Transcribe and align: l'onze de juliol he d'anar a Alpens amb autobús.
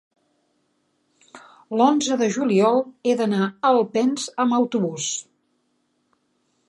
l'onze 1.81 2.17
de 2.21 2.29
juliol 2.37 2.81
he 3.11 3.15
d'anar 3.21 3.45
a 3.51 3.73
Alpens 3.75 4.27
amb 4.45 4.59
autobús. 4.61 5.11